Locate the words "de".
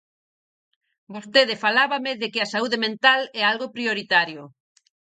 2.21-2.27